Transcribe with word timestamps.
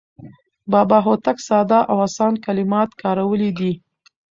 بابا 0.71 0.97
هوتک 1.05 1.37
ساده 1.47 1.79
او 1.91 1.97
اسان 2.07 2.33
کلمات 2.45 2.89
کارولي 3.01 3.51
دي. 3.59 3.73